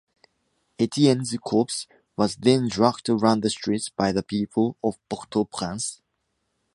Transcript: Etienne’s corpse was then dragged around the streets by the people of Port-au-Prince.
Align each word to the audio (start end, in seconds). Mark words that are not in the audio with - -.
Etienne’s 0.79 1.37
corpse 1.43 1.85
was 2.17 2.35
then 2.37 2.67
dragged 2.67 3.07
around 3.07 3.43
the 3.43 3.51
streets 3.51 3.89
by 3.89 4.11
the 4.11 4.23
people 4.23 4.75
of 4.83 4.97
Port-au-Prince. 5.09 6.01